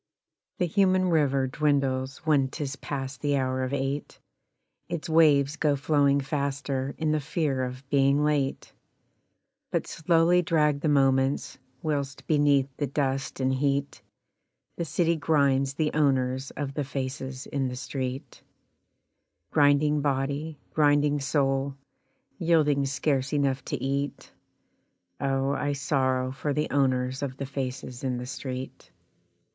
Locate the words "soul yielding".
21.19-22.87